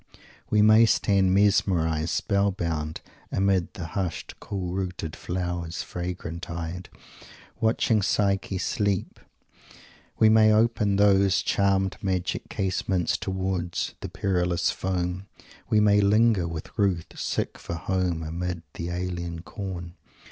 [0.49, 3.01] We may stand mesmerized, spell bound,
[3.31, 6.89] amid "the hushed cool rooted flowers, fragrant eyed"
[7.59, 9.19] watching Psyche sleep.
[10.17, 15.27] We may open those "charmed magic casements" towards "the perilous foam."
[15.69, 19.93] We may linger with Ruth "sick for home amid the alien corn."